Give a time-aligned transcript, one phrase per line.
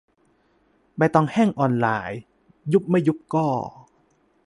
[0.97, 2.19] ใบตองแห้งออนไลน์:
[2.73, 3.47] ยุบไม่ยุบก็.